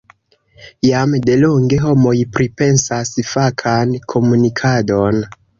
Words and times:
Jam 0.87 1.13
delonge 1.25 1.77
homoj 1.83 2.15
pripensas 2.39 3.13
fakan 3.35 3.95
komunikadon. 4.15 5.25